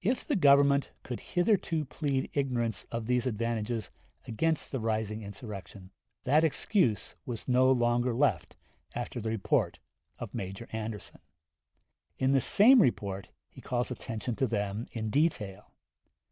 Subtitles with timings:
[0.00, 3.90] If the Government could hitherto plead ignorance of these advantages
[4.26, 5.92] against the rising insurrection,
[6.24, 8.56] that excuse was no longer left
[8.96, 9.78] after the report
[10.18, 11.20] of Major Anderson.
[12.18, 15.70] In this same report he calls attention to them in detail.